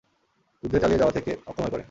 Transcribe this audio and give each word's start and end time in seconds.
যুদ্ধ 0.63 0.75
চালিয়ে 0.77 0.99
যাওয়া 0.99 1.11
থেকে 1.11 1.31
অক্ষম 1.47 1.61
হয়ে 1.63 1.71
পড়েন। 1.71 1.79